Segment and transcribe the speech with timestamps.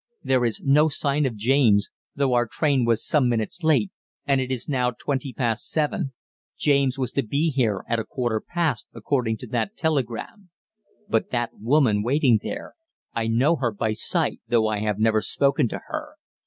[0.23, 3.91] There is no sign of James, though our train was some minutes late
[4.25, 6.13] and it is now twenty past seven
[6.57, 10.49] James was to be here at a quarter past, according to that telegram.
[11.07, 12.73] But that woman waiting there
[13.13, 16.15] I know her by sight though I have never spoken to her.